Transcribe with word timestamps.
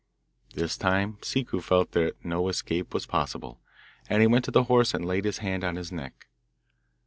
This 0.55 0.77
time 0.77 1.19
Ciccu 1.21 1.61
felt 1.61 1.91
that 1.91 2.25
no 2.25 2.47
escape 2.49 2.91
was 2.91 3.05
possible, 3.05 3.61
and 4.09 4.19
he 4.19 4.25
went 4.27 4.43
to 4.45 4.49
the 4.51 4.63
horse 4.63 4.95
and 4.95 5.05
laid 5.05 5.25
his 5.25 5.37
hand 5.45 5.63
on 5.63 5.75
his 5.75 5.91
neck. 5.91 6.25